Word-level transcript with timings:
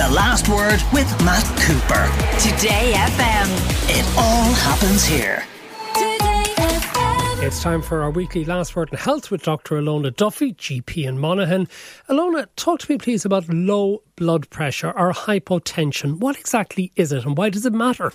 The 0.00 0.08
Last 0.08 0.48
Word 0.48 0.80
with 0.94 1.10
Matt 1.26 1.44
Cooper. 1.60 2.08
Today 2.40 2.94
FM. 2.94 3.48
It 3.90 4.16
all 4.16 4.50
happens 4.54 5.04
here. 5.04 5.44
It's 7.44 7.62
time 7.62 7.82
for 7.82 8.00
our 8.00 8.10
weekly 8.10 8.46
Last 8.46 8.74
Word 8.74 8.88
in 8.92 8.96
Health 8.96 9.30
with 9.30 9.42
Dr. 9.42 9.78
Illona 9.78 10.16
Duffy, 10.16 10.54
GP 10.54 11.06
in 11.06 11.18
Monaghan. 11.18 11.68
Illona, 12.08 12.46
talk 12.56 12.80
to 12.80 12.90
me 12.90 12.96
please 12.96 13.26
about 13.26 13.46
low 13.50 14.02
blood 14.16 14.48
pressure 14.48 14.90
or 14.90 15.12
hypotension. 15.12 16.18
What 16.18 16.38
exactly 16.38 16.92
is 16.96 17.12
it 17.12 17.26
and 17.26 17.36
why 17.36 17.50
does 17.50 17.66
it 17.66 17.74
matter? 17.74 18.10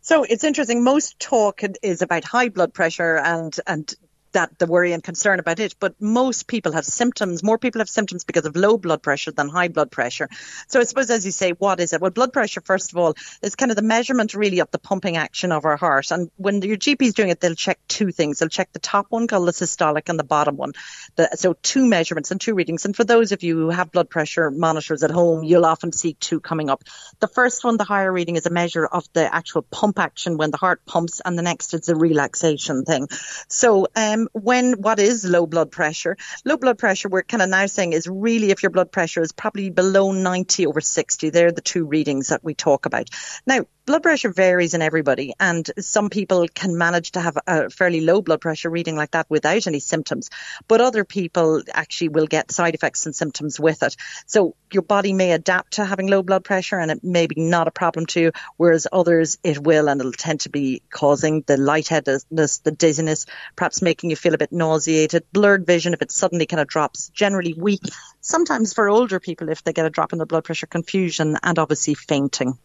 So 0.00 0.24
it's 0.24 0.44
interesting. 0.44 0.82
Most 0.82 1.20
talk 1.20 1.60
is 1.82 2.00
about 2.00 2.24
high 2.24 2.48
blood 2.48 2.72
pressure 2.72 3.18
and 3.18 3.54
and 3.66 3.94
that 4.32 4.58
the 4.58 4.66
worry 4.66 4.92
and 4.92 5.02
concern 5.02 5.38
about 5.38 5.60
it. 5.60 5.74
But 5.78 6.00
most 6.00 6.46
people 6.46 6.72
have 6.72 6.84
symptoms. 6.84 7.42
More 7.42 7.58
people 7.58 7.80
have 7.80 7.88
symptoms 7.88 8.24
because 8.24 8.46
of 8.46 8.56
low 8.56 8.76
blood 8.78 9.02
pressure 9.02 9.32
than 9.32 9.48
high 9.48 9.68
blood 9.68 9.90
pressure. 9.90 10.28
So 10.68 10.80
I 10.80 10.84
suppose, 10.84 11.10
as 11.10 11.24
you 11.24 11.32
say, 11.32 11.52
what 11.52 11.80
is 11.80 11.92
it? 11.92 12.00
Well, 12.00 12.10
blood 12.10 12.32
pressure, 12.32 12.60
first 12.60 12.92
of 12.92 12.98
all, 12.98 13.14
is 13.42 13.56
kind 13.56 13.70
of 13.70 13.76
the 13.76 13.82
measurement 13.82 14.34
really 14.34 14.60
of 14.60 14.70
the 14.70 14.78
pumping 14.78 15.16
action 15.16 15.52
of 15.52 15.64
our 15.64 15.76
heart. 15.76 16.10
And 16.10 16.30
when 16.36 16.62
your 16.62 16.76
GP 16.76 17.02
is 17.02 17.14
doing 17.14 17.28
it, 17.28 17.40
they'll 17.40 17.54
check 17.54 17.78
two 17.88 18.10
things. 18.10 18.38
They'll 18.38 18.48
check 18.48 18.72
the 18.72 18.78
top 18.78 19.06
one 19.10 19.26
called 19.26 19.48
the 19.48 19.52
systolic 19.52 20.08
and 20.08 20.18
the 20.18 20.24
bottom 20.24 20.56
one. 20.56 20.72
The, 21.16 21.30
so 21.36 21.54
two 21.62 21.86
measurements 21.86 22.30
and 22.30 22.40
two 22.40 22.54
readings. 22.54 22.84
And 22.84 22.96
for 22.96 23.04
those 23.04 23.32
of 23.32 23.42
you 23.42 23.56
who 23.56 23.70
have 23.70 23.92
blood 23.92 24.10
pressure 24.10 24.50
monitors 24.50 25.02
at 25.02 25.10
home, 25.10 25.44
you'll 25.44 25.66
often 25.66 25.92
see 25.92 26.14
two 26.14 26.40
coming 26.40 26.70
up. 26.70 26.82
The 27.20 27.28
first 27.28 27.64
one, 27.64 27.76
the 27.76 27.84
higher 27.84 28.12
reading, 28.12 28.36
is 28.36 28.46
a 28.46 28.50
measure 28.50 28.86
of 28.86 29.04
the 29.12 29.32
actual 29.32 29.62
pump 29.62 29.98
action 29.98 30.36
when 30.36 30.50
the 30.50 30.56
heart 30.56 30.84
pumps, 30.86 31.20
and 31.24 31.38
the 31.38 31.42
next 31.42 31.74
is 31.74 31.82
the 31.82 31.96
relaxation 31.96 32.84
thing. 32.84 33.08
So 33.48 33.88
um, 33.94 34.21
Um, 34.22 34.28
when 34.32 34.74
what 34.74 34.98
is 34.98 35.24
low 35.24 35.46
blood 35.46 35.70
pressure? 35.70 36.16
Low 36.44 36.56
blood 36.56 36.78
pressure, 36.78 37.08
we're 37.08 37.22
kind 37.22 37.42
of 37.42 37.48
now 37.48 37.66
saying 37.66 37.92
is 37.92 38.06
really 38.08 38.50
if 38.50 38.62
your 38.62 38.70
blood 38.70 38.92
pressure 38.92 39.22
is 39.22 39.32
probably 39.32 39.70
below 39.70 40.12
90 40.12 40.66
over 40.66 40.80
60. 40.80 41.30
They're 41.30 41.52
the 41.52 41.60
two 41.60 41.84
readings 41.84 42.28
that 42.28 42.44
we 42.44 42.54
talk 42.54 42.86
about. 42.86 43.08
Now, 43.46 43.66
blood 43.84 44.02
pressure 44.02 44.30
varies 44.30 44.74
in 44.74 44.82
everybody, 44.82 45.34
and 45.40 45.68
some 45.80 46.08
people 46.08 46.46
can 46.46 46.78
manage 46.78 47.12
to 47.12 47.20
have 47.20 47.36
a 47.46 47.68
fairly 47.68 48.00
low 48.00 48.22
blood 48.22 48.40
pressure 48.40 48.70
reading 48.70 48.94
like 48.94 49.10
that 49.10 49.28
without 49.28 49.66
any 49.66 49.80
symptoms, 49.80 50.30
but 50.68 50.80
other 50.80 51.04
people 51.04 51.62
actually 51.72 52.08
will 52.08 52.26
get 52.26 52.52
side 52.52 52.74
effects 52.74 53.06
and 53.06 53.14
symptoms 53.14 53.58
with 53.58 53.82
it. 53.82 53.96
So 54.26 54.54
your 54.72 54.82
body 54.82 55.12
may 55.12 55.32
adapt 55.32 55.74
to 55.74 55.84
having 55.84 56.06
low 56.06 56.22
blood 56.22 56.44
pressure, 56.44 56.78
and 56.78 56.92
it 56.92 57.02
may 57.02 57.26
be 57.26 57.40
not 57.40 57.66
a 57.66 57.72
problem 57.72 58.06
to 58.06 58.20
you, 58.20 58.32
whereas 58.56 58.86
others 58.92 59.38
it 59.42 59.58
will, 59.58 59.88
and 59.88 60.00
it'll 60.00 60.12
tend 60.12 60.40
to 60.40 60.50
be 60.50 60.82
causing 60.90 61.42
the 61.42 61.56
lightheadedness, 61.56 62.58
the 62.58 62.70
dizziness, 62.70 63.26
perhaps 63.56 63.82
making 63.82 64.10
you 64.10 64.16
feel 64.16 64.34
a 64.34 64.38
bit 64.38 64.52
nauseated, 64.52 65.24
blurred 65.32 65.66
vision 65.66 65.92
if 65.92 66.02
it 66.02 66.12
suddenly 66.12 66.46
kind 66.46 66.60
of 66.60 66.68
drops, 66.68 67.08
generally 67.08 67.54
weak. 67.54 67.82
Sometimes 68.20 68.72
for 68.72 68.88
older 68.88 69.18
people, 69.18 69.48
if 69.48 69.64
they 69.64 69.72
get 69.72 69.86
a 69.86 69.90
drop 69.90 70.12
in 70.12 70.18
their 70.18 70.26
blood 70.26 70.44
pressure, 70.44 70.68
confusion, 70.68 71.36
and 71.42 71.58
obviously 71.58 71.94
fainting. 71.94 72.56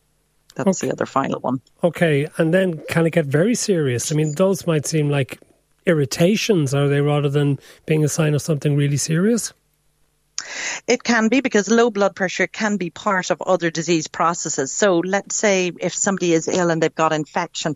That's 0.58 0.84
okay. 0.84 0.88
the 0.88 0.94
other 0.94 1.06
final 1.06 1.40
one. 1.40 1.62
Okay, 1.84 2.28
and 2.38 2.54
then 2.54 2.82
can 2.90 3.06
it 3.06 3.12
get 3.12 3.26
very 3.26 3.56
serious? 3.56 4.12
I 4.12 4.16
mean, 4.16 4.34
those 4.36 4.66
might 4.66 4.86
seem 4.86 5.10
like 5.10 5.40
irritations, 5.86 6.74
are 6.74 6.88
they, 6.88 7.02
rather 7.02 7.30
than 7.30 7.60
being 7.86 8.04
a 8.04 8.10
sign 8.10 8.34
of 8.34 8.42
something 8.42 8.76
really 8.76 8.98
serious? 8.98 9.54
It 10.88 11.04
can 11.04 11.30
be 11.30 11.42
because 11.42 11.70
low 11.70 11.90
blood 11.90 12.16
pressure 12.16 12.48
can 12.48 12.78
be 12.78 12.90
part 12.90 13.32
of 13.32 13.42
other 13.42 13.70
disease 13.72 14.08
processes. 14.08 14.72
So 14.72 15.00
let's 15.00 15.36
say 15.36 15.72
if 15.80 15.94
somebody 15.94 16.34
is 16.34 16.48
ill 16.48 16.70
and 16.70 16.82
they've 16.82 16.94
got 16.94 17.12
infection, 17.12 17.76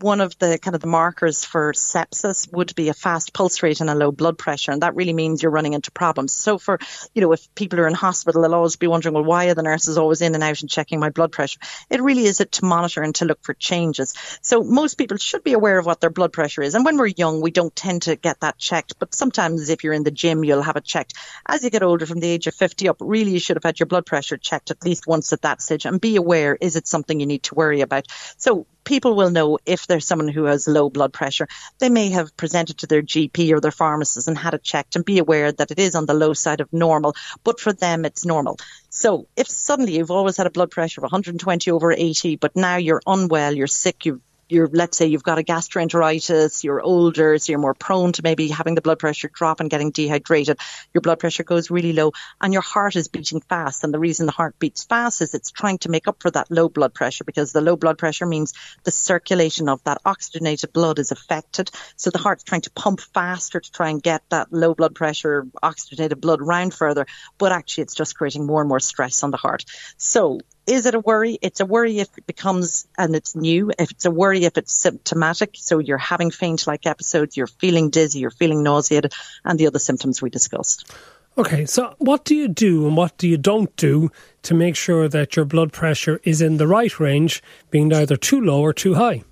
one 0.00 0.20
of 0.20 0.38
the 0.38 0.58
kind 0.58 0.74
of 0.74 0.80
the 0.80 0.86
markers 0.86 1.44
for 1.44 1.72
sepsis 1.72 2.50
would 2.52 2.74
be 2.74 2.88
a 2.88 2.94
fast 2.94 3.32
pulse 3.32 3.62
rate 3.62 3.80
and 3.80 3.90
a 3.90 3.94
low 3.94 4.12
blood 4.12 4.38
pressure. 4.38 4.72
And 4.72 4.82
that 4.82 4.94
really 4.94 5.12
means 5.12 5.42
you're 5.42 5.52
running 5.52 5.72
into 5.72 5.90
problems. 5.90 6.32
So 6.32 6.58
for, 6.58 6.78
you 7.14 7.22
know, 7.22 7.32
if 7.32 7.54
people 7.54 7.80
are 7.80 7.88
in 7.88 7.94
hospital, 7.94 8.42
they'll 8.42 8.54
always 8.54 8.76
be 8.76 8.86
wondering, 8.86 9.14
well, 9.14 9.24
why 9.24 9.46
are 9.46 9.54
the 9.54 9.62
nurses 9.62 9.98
always 9.98 10.20
in 10.20 10.34
and 10.34 10.44
out 10.44 10.60
and 10.60 10.70
checking 10.70 11.00
my 11.00 11.10
blood 11.10 11.32
pressure? 11.32 11.60
It 11.90 12.02
really 12.02 12.24
is 12.24 12.40
it 12.40 12.52
to 12.52 12.64
monitor 12.64 13.02
and 13.02 13.14
to 13.16 13.24
look 13.24 13.42
for 13.42 13.54
changes. 13.54 14.14
So 14.42 14.62
most 14.62 14.94
people 14.94 15.16
should 15.16 15.44
be 15.44 15.52
aware 15.52 15.78
of 15.78 15.86
what 15.86 16.00
their 16.00 16.10
blood 16.10 16.32
pressure 16.32 16.62
is. 16.62 16.74
And 16.74 16.84
when 16.84 16.96
we're 16.96 17.06
young, 17.06 17.40
we 17.40 17.50
don't 17.50 17.74
tend 17.74 18.02
to 18.02 18.16
get 18.16 18.40
that 18.40 18.58
checked. 18.58 18.98
But 18.98 19.14
sometimes 19.14 19.68
if 19.68 19.84
you're 19.84 19.92
in 19.92 20.04
the 20.04 20.10
gym, 20.10 20.44
you'll 20.44 20.62
have 20.62 20.76
it 20.76 20.84
checked. 20.84 21.14
As 21.46 21.64
you 21.64 21.70
get 21.70 21.82
older 21.82 22.06
from 22.06 22.20
the 22.20 22.28
age 22.28 22.46
of 22.46 22.54
50 22.54 22.88
up, 22.88 22.96
really 23.00 23.32
you 23.32 23.40
should 23.40 23.56
have 23.56 23.64
had 23.64 23.80
your 23.80 23.86
blood 23.86 24.06
pressure 24.06 24.36
checked 24.36 24.70
at 24.70 24.84
least 24.84 25.06
once 25.06 25.32
at 25.32 25.42
that 25.42 25.60
stage 25.62 25.86
and 25.86 26.00
be 26.00 26.16
aware, 26.16 26.56
is 26.60 26.76
it 26.76 26.86
something 26.86 27.18
you 27.18 27.26
need 27.26 27.42
to 27.44 27.54
worry 27.54 27.80
about? 27.80 28.06
So 28.36 28.66
people 28.84 29.14
will 29.14 29.30
know 29.30 29.58
if 29.66 29.86
there's 29.88 30.06
someone 30.06 30.28
who 30.28 30.44
has 30.44 30.68
low 30.68 30.90
blood 30.90 31.12
pressure. 31.12 31.48
They 31.78 31.88
may 31.88 32.10
have 32.10 32.36
presented 32.36 32.78
to 32.78 32.86
their 32.86 33.02
GP 33.02 33.52
or 33.52 33.60
their 33.60 33.70
pharmacist 33.70 34.28
and 34.28 34.38
had 34.38 34.54
it 34.54 34.62
checked 34.62 34.96
and 34.96 35.04
be 35.04 35.18
aware 35.18 35.50
that 35.50 35.70
it 35.70 35.78
is 35.78 35.94
on 35.94 36.06
the 36.06 36.14
low 36.14 36.34
side 36.34 36.60
of 36.60 36.72
normal, 36.72 37.14
but 37.44 37.58
for 37.60 37.72
them 37.72 38.04
it's 38.04 38.24
normal. 38.24 38.58
So 38.90 39.26
if 39.36 39.48
suddenly 39.48 39.96
you've 39.96 40.10
always 40.10 40.36
had 40.36 40.46
a 40.46 40.50
blood 40.50 40.70
pressure 40.70 41.00
of 41.00 41.04
120 41.04 41.70
over 41.70 41.92
80, 41.92 42.36
but 42.36 42.56
now 42.56 42.76
you're 42.76 43.02
unwell, 43.06 43.54
you're 43.54 43.66
sick, 43.66 44.06
you've 44.06 44.20
you're 44.48 44.68
let's 44.68 44.96
say 44.96 45.06
you've 45.06 45.22
got 45.22 45.38
a 45.38 45.42
gastroenteritis, 45.42 46.64
you're 46.64 46.80
older, 46.80 47.38
so 47.38 47.52
you're 47.52 47.60
more 47.60 47.74
prone 47.74 48.12
to 48.12 48.22
maybe 48.22 48.48
having 48.48 48.74
the 48.74 48.80
blood 48.80 48.98
pressure 48.98 49.30
drop 49.32 49.60
and 49.60 49.70
getting 49.70 49.90
dehydrated. 49.90 50.58
Your 50.94 51.02
blood 51.02 51.18
pressure 51.18 51.44
goes 51.44 51.70
really 51.70 51.92
low 51.92 52.12
and 52.40 52.52
your 52.52 52.62
heart 52.62 52.96
is 52.96 53.08
beating 53.08 53.40
fast. 53.40 53.84
And 53.84 53.92
the 53.92 53.98
reason 53.98 54.26
the 54.26 54.32
heart 54.32 54.58
beats 54.58 54.84
fast 54.84 55.20
is 55.22 55.34
it's 55.34 55.50
trying 55.50 55.78
to 55.78 55.90
make 55.90 56.08
up 56.08 56.20
for 56.20 56.30
that 56.30 56.50
low 56.50 56.68
blood 56.68 56.94
pressure 56.94 57.24
because 57.24 57.52
the 57.52 57.60
low 57.60 57.76
blood 57.76 57.98
pressure 57.98 58.26
means 58.26 58.54
the 58.84 58.90
circulation 58.90 59.68
of 59.68 59.82
that 59.84 59.98
oxygenated 60.04 60.72
blood 60.72 60.98
is 60.98 61.12
affected. 61.12 61.70
So 61.96 62.10
the 62.10 62.18
heart's 62.18 62.44
trying 62.44 62.62
to 62.62 62.70
pump 62.70 63.00
faster 63.00 63.60
to 63.60 63.72
try 63.72 63.90
and 63.90 64.02
get 64.02 64.22
that 64.30 64.52
low 64.52 64.74
blood 64.74 64.94
pressure 64.94 65.46
oxygenated 65.62 66.20
blood 66.20 66.40
round 66.40 66.74
further, 66.74 67.06
but 67.38 67.52
actually 67.52 67.82
it's 67.82 67.94
just 67.94 68.16
creating 68.16 68.46
more 68.46 68.60
and 68.60 68.68
more 68.68 68.80
stress 68.80 69.22
on 69.22 69.30
the 69.30 69.36
heart. 69.36 69.64
So 69.96 70.40
is 70.68 70.84
it 70.86 70.94
a 70.94 71.00
worry? 71.00 71.38
It's 71.40 71.60
a 71.60 71.66
worry 71.66 71.98
if 71.98 72.08
it 72.18 72.26
becomes, 72.26 72.86
and 72.96 73.16
it's 73.16 73.34
new, 73.34 73.70
if 73.78 73.90
it's 73.90 74.04
a 74.04 74.10
worry 74.10 74.44
if 74.44 74.58
it's 74.58 74.72
symptomatic. 74.72 75.52
So 75.54 75.78
you're 75.78 75.96
having 75.96 76.30
faint 76.30 76.66
like 76.66 76.86
episodes, 76.86 77.36
you're 77.36 77.46
feeling 77.46 77.90
dizzy, 77.90 78.20
you're 78.20 78.30
feeling 78.30 78.62
nauseated, 78.62 79.14
and 79.44 79.58
the 79.58 79.66
other 79.66 79.78
symptoms 79.78 80.20
we 80.20 80.30
discussed. 80.30 80.92
Okay, 81.38 81.66
so 81.66 81.94
what 81.98 82.24
do 82.24 82.34
you 82.34 82.48
do 82.48 82.86
and 82.86 82.96
what 82.96 83.16
do 83.16 83.28
you 83.28 83.38
don't 83.38 83.74
do 83.76 84.10
to 84.42 84.54
make 84.54 84.76
sure 84.76 85.08
that 85.08 85.36
your 85.36 85.44
blood 85.44 85.72
pressure 85.72 86.20
is 86.24 86.42
in 86.42 86.58
the 86.58 86.66
right 86.66 86.98
range, 87.00 87.42
being 87.70 87.88
neither 87.88 88.16
too 88.16 88.40
low 88.40 88.60
or 88.60 88.72
too 88.72 88.94
high? 88.94 89.24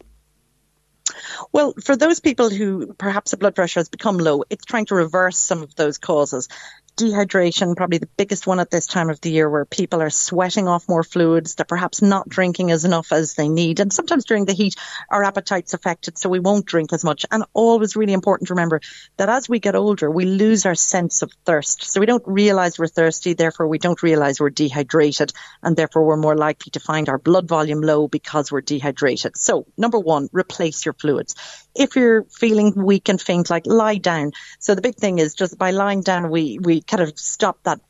Well, 1.53 1.75
for 1.83 1.97
those 1.97 2.21
people 2.21 2.49
who 2.49 2.95
perhaps 2.95 3.31
the 3.33 3.37
blood 3.37 3.55
pressure 3.55 3.81
has 3.81 3.89
become 3.89 4.19
low, 4.19 4.45
it's 4.49 4.65
trying 4.65 4.87
to 4.87 4.95
reverse 4.95 5.39
some 5.39 5.63
of 5.63 5.75
those 5.75 5.99
causes 5.99 6.49
dehydration, 6.97 7.77
probably 7.77 7.99
the 7.99 8.09
biggest 8.17 8.47
one 8.47 8.59
at 8.59 8.71
this 8.71 8.87
time 8.87 9.11
of 9.11 9.21
the 9.21 9.31
year 9.31 9.49
where 9.49 9.65
people 9.65 10.01
are 10.01 10.11
sweating 10.11 10.67
off 10.67 10.89
more 10.89 11.03
fluids. 11.03 11.55
They're 11.55 11.67
perhaps 11.67 12.01
not 12.03 12.29
drinking 12.29 12.71
as 12.71 12.85
enough 12.85 13.13
as 13.13 13.35
they 13.35 13.49
need. 13.49 13.81
And 13.81 13.93
sometimes 13.93 14.25
during 14.25 14.47
the 14.47 14.55
heat, 14.55 14.77
our 15.11 15.23
appetite's 15.23 15.75
affected, 15.75 16.19
so 16.19 16.29
we 16.29 16.41
won't 16.41 16.67
drink 16.67 16.93
as 16.93 17.05
much. 17.05 17.27
And 17.31 17.45
always 17.53 17.97
really 17.97 18.15
important 18.15 18.49
to 18.49 18.55
remember 18.55 18.81
that 19.19 19.29
as 19.29 19.49
we 19.49 19.61
get 19.61 19.77
older, 19.77 20.11
we 20.11 20.25
lose 20.25 20.65
our 20.67 20.75
sense 20.75 21.23
of 21.23 21.33
thirst. 21.45 21.85
So 21.85 22.01
we 22.01 22.07
don't 22.07 22.25
realize 22.27 22.79
we're 22.79 22.87
thirsty, 22.87 23.35
therefore 23.35 23.69
we 23.69 23.79
don't 23.79 24.03
realize 24.03 24.41
we're 24.41 24.51
dehydrated, 24.51 25.33
and 25.63 25.77
therefore 25.77 26.05
we're 26.05 26.17
more 26.17 26.37
likely 26.37 26.71
to 26.71 26.81
find 26.81 27.09
our 27.09 27.19
blood 27.19 27.47
volume 27.47 27.83
low 27.83 28.09
because 28.09 28.51
we're 28.51 28.63
dehydrated. 28.63 29.37
So 29.37 29.67
number 29.77 29.99
one, 29.99 30.29
replace 30.33 30.85
your 30.85 30.95
fluids 30.95 31.35
if 31.79 31.97
you're 31.97 32.25
feeling 32.25 32.73
weak 32.75 33.09
and 33.09 33.21
faint, 33.21 33.51
like 33.51 33.67
lie 33.67 33.99
down. 33.99 34.33
So 34.59 34.75
the 34.75 34.83
big 34.83 34.97
thing 34.97 35.19
is 35.19 35.35
just 35.35 35.59
by 35.59 35.71
lying 35.71 36.01
down, 36.01 36.31
we, 36.31 36.59
we 36.61 36.81
kind 36.87 37.03
of 37.03 37.19
stop 37.19 37.63
that 37.65 37.81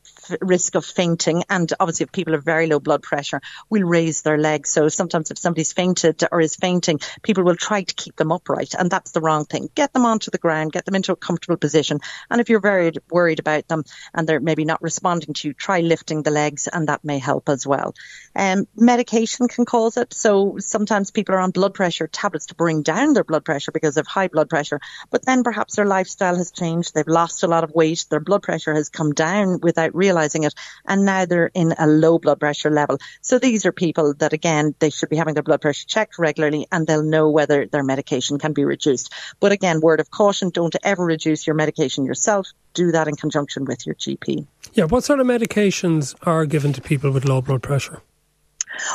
risk 0.41 0.75
of 0.75 0.85
fainting. 0.85 1.43
And 1.49 1.71
obviously, 1.79 2.05
if 2.05 2.11
people 2.11 2.33
have 2.33 2.43
very 2.43 2.67
low 2.67 2.79
blood 2.79 3.03
pressure, 3.03 3.41
we'll 3.69 3.87
raise 3.87 4.21
their 4.21 4.37
legs. 4.37 4.69
So 4.69 4.87
sometimes 4.89 5.31
if 5.31 5.37
somebody's 5.37 5.73
fainted 5.73 6.23
or 6.31 6.41
is 6.41 6.55
fainting, 6.55 6.99
people 7.21 7.43
will 7.43 7.55
try 7.55 7.83
to 7.83 7.95
keep 7.95 8.15
them 8.15 8.31
upright. 8.31 8.73
And 8.77 8.89
that's 8.89 9.11
the 9.11 9.21
wrong 9.21 9.45
thing. 9.45 9.69
Get 9.75 9.93
them 9.93 10.05
onto 10.05 10.31
the 10.31 10.37
ground, 10.37 10.73
get 10.73 10.85
them 10.85 10.95
into 10.95 11.11
a 11.11 11.15
comfortable 11.15 11.57
position. 11.57 11.99
And 12.29 12.41
if 12.41 12.49
you're 12.49 12.59
very 12.59 12.91
worried 13.09 13.39
about 13.39 13.67
them 13.67 13.83
and 14.13 14.27
they're 14.27 14.39
maybe 14.39 14.65
not 14.65 14.81
responding 14.81 15.33
to 15.33 15.47
you, 15.47 15.53
try 15.53 15.81
lifting 15.81 16.23
the 16.23 16.31
legs 16.31 16.67
and 16.67 16.87
that 16.89 17.03
may 17.03 17.19
help 17.19 17.49
as 17.49 17.65
well. 17.65 17.93
Um, 18.35 18.67
medication 18.75 19.47
can 19.47 19.65
cause 19.65 19.97
it. 19.97 20.13
So 20.13 20.57
sometimes 20.59 21.11
people 21.11 21.35
are 21.35 21.39
on 21.39 21.51
blood 21.51 21.73
pressure 21.73 22.07
tablets 22.07 22.47
to 22.47 22.55
bring 22.55 22.81
down 22.81 23.13
their 23.13 23.23
blood 23.23 23.45
pressure 23.45 23.71
because 23.71 23.97
of 23.97 24.07
high 24.07 24.27
blood 24.27 24.49
pressure. 24.49 24.79
But 25.09 25.25
then 25.25 25.43
perhaps 25.43 25.75
their 25.75 25.85
lifestyle 25.85 26.35
has 26.35 26.51
changed. 26.51 26.93
They've 26.93 27.07
lost 27.07 27.43
a 27.43 27.47
lot 27.47 27.63
of 27.63 27.71
weight. 27.71 28.05
Their 28.09 28.19
blood 28.19 28.43
pressure 28.43 28.73
has 28.73 28.89
come 28.89 29.13
down 29.13 29.59
without 29.61 29.95
realizing 29.95 30.16
realizing 30.17 30.43
it. 30.43 30.53
And 30.85 31.05
now 31.05 31.25
they're 31.25 31.51
in 31.53 31.73
a 31.77 31.87
low 31.87 32.19
blood 32.19 32.39
pressure 32.39 32.71
level. 32.71 32.97
So 33.21 33.39
these 33.39 33.65
are 33.65 33.71
people 33.71 34.13
that 34.15 34.33
again, 34.33 34.75
they 34.79 34.89
should 34.89 35.09
be 35.09 35.15
having 35.15 35.33
their 35.33 35.43
blood 35.43 35.61
pressure 35.61 35.85
checked 35.87 36.17
regularly 36.17 36.67
and 36.71 36.87
they'll 36.87 37.03
know 37.03 37.29
whether 37.29 37.65
their 37.67 37.83
medication 37.83 38.39
can 38.39 38.53
be 38.53 38.65
reduced. 38.65 39.13
But 39.39 39.51
again, 39.51 39.81
word 39.81 39.99
of 39.99 40.09
caution, 40.09 40.49
don't 40.49 40.75
ever 40.83 41.05
reduce 41.05 41.47
your 41.47 41.55
medication 41.55 42.05
yourself. 42.05 42.47
Do 42.73 42.91
that 42.91 43.07
in 43.07 43.15
conjunction 43.15 43.65
with 43.65 43.85
your 43.85 43.95
GP. 43.95 44.45
Yeah. 44.73 44.85
What 44.85 45.03
sort 45.03 45.19
of 45.19 45.27
medications 45.27 46.15
are 46.23 46.45
given 46.45 46.73
to 46.73 46.81
people 46.81 47.11
with 47.11 47.25
low 47.25 47.41
blood 47.41 47.63
pressure? 47.63 48.01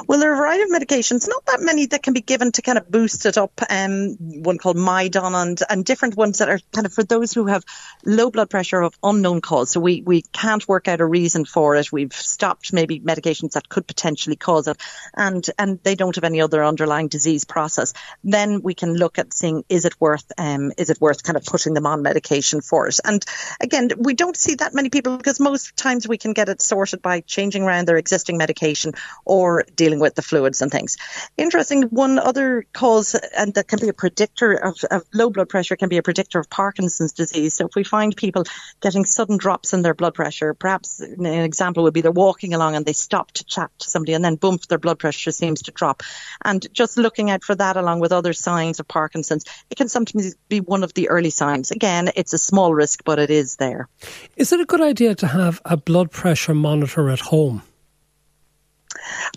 Well, 0.06 0.18
there 0.18 0.30
are 0.30 0.34
a 0.34 0.36
variety 0.36 0.62
of 0.64 0.70
medications, 0.70 1.28
not 1.28 1.46
that 1.46 1.60
many 1.60 1.86
that 1.86 2.02
can 2.02 2.14
be 2.14 2.20
given 2.20 2.52
to 2.52 2.62
kind 2.62 2.78
of 2.78 2.90
boost 2.90 3.26
it 3.26 3.38
up. 3.38 3.60
Um, 3.68 4.16
one 4.18 4.58
called 4.58 4.76
Midon 4.76 5.34
and, 5.34 5.60
and 5.68 5.84
different 5.84 6.16
ones 6.16 6.38
that 6.38 6.48
are 6.48 6.60
kind 6.72 6.86
of 6.86 6.92
for 6.92 7.02
those 7.02 7.32
who 7.32 7.46
have 7.46 7.64
low 8.04 8.30
blood 8.30 8.50
pressure 8.50 8.80
of 8.80 8.98
unknown 9.02 9.40
cause. 9.40 9.70
So 9.70 9.80
we, 9.80 10.02
we 10.02 10.22
can't 10.22 10.66
work 10.68 10.88
out 10.88 11.00
a 11.00 11.06
reason 11.06 11.44
for 11.44 11.76
it. 11.76 11.92
We've 11.92 12.12
stopped 12.12 12.72
maybe 12.72 13.00
medications 13.00 13.52
that 13.52 13.68
could 13.68 13.86
potentially 13.86 14.36
cause 14.36 14.68
it 14.68 14.76
and, 15.14 15.44
and 15.58 15.78
they 15.82 15.94
don't 15.94 16.14
have 16.14 16.24
any 16.24 16.40
other 16.40 16.64
underlying 16.64 17.08
disease 17.08 17.44
process. 17.44 17.92
Then 18.24 18.62
we 18.62 18.74
can 18.74 18.94
look 18.94 19.18
at 19.18 19.32
seeing 19.32 19.64
is 19.68 19.84
it 19.84 20.00
worth, 20.00 20.30
um, 20.38 20.72
is 20.76 20.90
it 20.90 21.00
worth 21.00 21.22
kind 21.22 21.36
of 21.36 21.44
putting 21.44 21.74
them 21.74 21.86
on 21.86 22.02
medication 22.02 22.60
for 22.60 22.88
it? 22.88 22.98
And 23.04 23.24
again, 23.60 23.90
we 23.98 24.14
don't 24.14 24.36
see 24.36 24.54
that 24.56 24.74
many 24.74 24.90
people 24.90 25.16
because 25.16 25.40
most 25.40 25.76
times 25.76 26.06
we 26.06 26.18
can 26.18 26.32
get 26.32 26.48
it 26.48 26.62
sorted 26.62 27.02
by 27.02 27.20
changing 27.20 27.62
around 27.62 27.88
their 27.88 27.96
existing 27.96 28.38
medication 28.38 28.92
or 29.24 29.64
dealing 29.76 30.00
with 30.00 30.14
the 30.14 30.22
fluids 30.22 30.62
and 30.62 30.70
things. 30.70 30.96
Interesting, 31.36 31.84
one 31.84 32.18
other 32.18 32.64
cause, 32.72 33.14
and 33.14 33.54
that 33.54 33.68
can 33.68 33.78
be 33.78 33.88
a 33.88 33.92
predictor 33.92 34.52
of, 34.52 34.76
of, 34.90 35.02
low 35.12 35.30
blood 35.30 35.48
pressure, 35.48 35.76
can 35.76 35.88
be 35.88 35.98
a 35.98 36.02
predictor 36.02 36.38
of 36.38 36.48
Parkinson's 36.48 37.12
disease. 37.12 37.54
So 37.54 37.66
if 37.66 37.74
we 37.74 37.84
find 37.84 38.16
people 38.16 38.44
getting 38.80 39.04
sudden 39.04 39.36
drops 39.36 39.72
in 39.72 39.82
their 39.82 39.94
blood 39.94 40.14
pressure, 40.14 40.54
perhaps 40.54 41.00
an 41.00 41.26
example 41.26 41.82
would 41.84 41.94
be 41.94 42.00
they're 42.00 42.12
walking 42.12 42.54
along 42.54 42.76
and 42.76 42.86
they 42.86 42.92
stop 42.92 43.32
to 43.32 43.44
chat 43.44 43.70
to 43.78 43.90
somebody 43.90 44.14
and 44.14 44.24
then 44.24 44.36
boom, 44.36 44.58
their 44.68 44.78
blood 44.78 44.98
pressure 44.98 45.30
seems 45.30 45.62
to 45.62 45.70
drop. 45.70 46.02
And 46.44 46.66
just 46.72 46.96
looking 46.96 47.30
out 47.30 47.44
for 47.44 47.54
that 47.54 47.76
along 47.76 48.00
with 48.00 48.12
other 48.12 48.32
signs 48.32 48.80
of 48.80 48.88
Parkinson's, 48.88 49.44
it 49.70 49.76
can 49.76 49.88
sometimes 49.88 50.34
be 50.48 50.60
one 50.60 50.84
of 50.84 50.94
the 50.94 51.08
early 51.08 51.30
signs. 51.30 51.70
Again, 51.70 52.10
it's 52.16 52.32
a 52.32 52.38
small 52.38 52.74
risk, 52.74 53.04
but 53.04 53.18
it 53.18 53.30
is 53.30 53.56
there. 53.56 53.88
Is 54.36 54.52
it 54.52 54.60
a 54.60 54.64
good 54.64 54.80
idea 54.80 55.14
to 55.16 55.26
have 55.26 55.60
a 55.64 55.76
blood 55.76 56.10
pressure 56.10 56.54
monitor 56.54 57.10
at 57.10 57.20
home? 57.20 57.62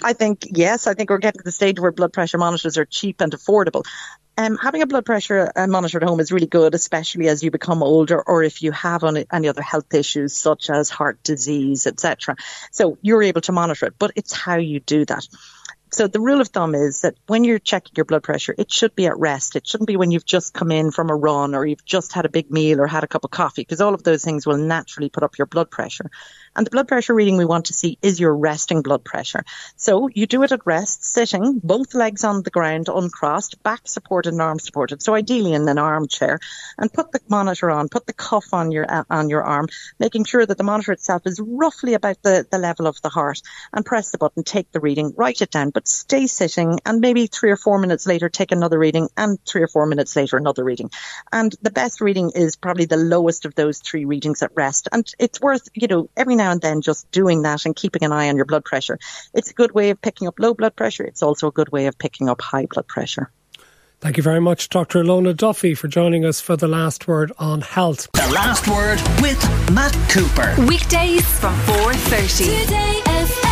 I 0.05 0.13
think, 0.13 0.45
yes, 0.51 0.85
I 0.85 0.93
think 0.93 1.09
we're 1.09 1.17
getting 1.17 1.39
to 1.39 1.43
the 1.43 1.51
stage 1.51 1.79
where 1.79 1.91
blood 1.91 2.13
pressure 2.13 2.37
monitors 2.37 2.77
are 2.77 2.85
cheap 2.85 3.21
and 3.21 3.31
affordable. 3.31 3.83
Um, 4.37 4.55
having 4.55 4.83
a 4.83 4.85
blood 4.85 5.03
pressure 5.03 5.51
uh, 5.55 5.65
monitor 5.65 5.97
at 5.97 6.07
home 6.07 6.19
is 6.19 6.31
really 6.31 6.45
good, 6.45 6.75
especially 6.75 7.27
as 7.27 7.41
you 7.41 7.49
become 7.49 7.81
older 7.81 8.21
or 8.21 8.43
if 8.43 8.61
you 8.61 8.71
have 8.71 9.03
any, 9.03 9.25
any 9.33 9.47
other 9.47 9.63
health 9.63 9.91
issues 9.95 10.35
such 10.35 10.69
as 10.69 10.91
heart 10.91 11.23
disease, 11.23 11.87
etc. 11.87 12.35
So 12.71 12.99
you're 13.01 13.23
able 13.23 13.41
to 13.41 13.51
monitor 13.51 13.87
it, 13.87 13.95
but 13.97 14.11
it's 14.15 14.31
how 14.31 14.57
you 14.57 14.79
do 14.79 15.05
that. 15.05 15.27
So 15.91 16.07
the 16.07 16.19
rule 16.19 16.41
of 16.41 16.49
thumb 16.49 16.75
is 16.75 17.01
that 17.01 17.15
when 17.25 17.43
you're 17.43 17.57
checking 17.57 17.93
your 17.95 18.05
blood 18.05 18.21
pressure, 18.21 18.53
it 18.57 18.71
should 18.71 18.95
be 18.95 19.07
at 19.07 19.17
rest. 19.17 19.55
It 19.55 19.65
shouldn't 19.65 19.87
be 19.87 19.95
when 19.95 20.11
you've 20.11 20.25
just 20.25 20.53
come 20.53 20.69
in 20.69 20.91
from 20.91 21.09
a 21.09 21.15
run 21.15 21.55
or 21.55 21.65
you've 21.65 21.85
just 21.85 22.11
had 22.11 22.25
a 22.25 22.29
big 22.29 22.51
meal 22.51 22.81
or 22.81 22.85
had 22.87 23.03
a 23.05 23.07
cup 23.07 23.23
of 23.23 23.31
coffee, 23.31 23.61
because 23.61 23.81
all 23.81 23.93
of 23.93 24.03
those 24.03 24.23
things 24.23 24.45
will 24.45 24.57
naturally 24.57 25.09
put 25.09 25.23
up 25.23 25.37
your 25.37 25.47
blood 25.47 25.71
pressure. 25.71 26.11
And 26.55 26.65
the 26.65 26.71
blood 26.71 26.87
pressure 26.87 27.13
reading 27.13 27.37
we 27.37 27.45
want 27.45 27.65
to 27.65 27.73
see 27.73 27.97
is 28.01 28.19
your 28.19 28.35
resting 28.35 28.81
blood 28.81 29.03
pressure. 29.03 29.43
So 29.75 30.07
you 30.13 30.25
do 30.25 30.43
it 30.43 30.51
at 30.51 30.65
rest, 30.65 31.03
sitting, 31.03 31.59
both 31.63 31.93
legs 31.93 32.23
on 32.23 32.43
the 32.43 32.49
ground, 32.49 32.89
uncrossed, 32.89 33.61
back 33.63 33.87
supported 33.87 34.33
and 34.33 34.41
arm 34.41 34.59
supported. 34.59 35.01
So 35.01 35.15
ideally 35.15 35.53
in 35.53 35.67
an 35.67 35.77
armchair, 35.77 36.39
and 36.77 36.91
put 36.91 37.11
the 37.11 37.19
monitor 37.27 37.69
on, 37.71 37.89
put 37.89 38.05
the 38.05 38.13
cuff 38.13 38.53
on 38.53 38.71
your 38.71 38.85
uh, 38.87 39.03
on 39.09 39.29
your 39.29 39.43
arm, 39.43 39.67
making 39.99 40.25
sure 40.25 40.45
that 40.45 40.57
the 40.57 40.63
monitor 40.63 40.91
itself 40.91 41.23
is 41.25 41.41
roughly 41.43 41.93
about 41.93 42.21
the, 42.21 42.45
the 42.49 42.57
level 42.57 42.87
of 42.87 43.01
the 43.01 43.09
heart, 43.09 43.41
and 43.73 43.85
press 43.85 44.11
the 44.11 44.17
button, 44.17 44.43
take 44.43 44.71
the 44.71 44.79
reading, 44.79 45.13
write 45.17 45.41
it 45.41 45.51
down, 45.51 45.69
but 45.69 45.87
stay 45.87 46.27
sitting, 46.27 46.79
and 46.85 47.01
maybe 47.01 47.27
three 47.27 47.51
or 47.51 47.57
four 47.57 47.79
minutes 47.79 48.07
later 48.07 48.29
take 48.29 48.51
another 48.51 48.79
reading, 48.79 49.09
and 49.17 49.39
three 49.45 49.61
or 49.61 49.67
four 49.67 49.85
minutes 49.85 50.15
later 50.15 50.37
another 50.37 50.63
reading. 50.63 50.89
And 51.31 51.53
the 51.61 51.71
best 51.71 52.01
reading 52.01 52.31
is 52.35 52.55
probably 52.55 52.85
the 52.85 52.97
lowest 52.97 53.45
of 53.45 53.55
those 53.55 53.79
three 53.79 54.05
readings 54.05 54.41
at 54.41 54.51
rest. 54.55 54.87
And 54.91 55.05
it's 55.19 55.41
worth, 55.41 55.67
you 55.73 55.87
know, 55.87 56.09
every 56.15 56.35
now 56.35 56.44
now 56.45 56.51
and 56.51 56.61
then 56.61 56.81
just 56.81 57.09
doing 57.11 57.41
that 57.41 57.65
and 57.65 57.75
keeping 57.75 58.03
an 58.03 58.11
eye 58.11 58.29
on 58.29 58.35
your 58.35 58.45
blood 58.45 58.63
pressure. 58.63 58.99
It's 59.33 59.49
a 59.49 59.53
good 59.53 59.73
way 59.73 59.89
of 59.89 60.01
picking 60.01 60.27
up 60.27 60.39
low 60.39 60.53
blood 60.53 60.75
pressure. 60.75 61.03
It's 61.03 61.23
also 61.23 61.47
a 61.47 61.51
good 61.51 61.69
way 61.69 61.87
of 61.87 61.97
picking 61.97 62.29
up 62.29 62.41
high 62.41 62.67
blood 62.67 62.87
pressure. 62.87 63.31
Thank 64.01 64.17
you 64.17 64.23
very 64.23 64.41
much, 64.41 64.69
Dr. 64.69 65.01
Illona 65.01 65.35
Duffy, 65.35 65.73
for 65.73 65.87
joining 65.87 66.25
us 66.25 66.41
for 66.41 66.55
the 66.55 66.67
last 66.67 67.07
word 67.07 67.31
on 67.39 67.61
health. 67.61 68.07
The 68.13 68.31
last 68.33 68.67
word 68.67 69.01
with 69.21 69.41
Matt 69.71 69.93
Cooper. 70.11 70.53
Weekdays 70.67 71.25
from 71.39 71.55
4:30. 71.61 73.44